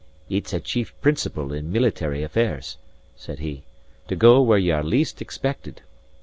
"It's 0.31 0.51
a 0.51 0.59
chief 0.59 0.99
principle 0.99 1.53
in 1.53 1.71
military 1.71 2.23
affairs," 2.23 2.77
said 3.15 3.37
he, 3.37 3.65
"to 4.07 4.15
go 4.15 4.41
where 4.41 4.57
ye 4.57 4.71
are 4.71 4.81
least 4.83 5.21
expected. 5.21 5.83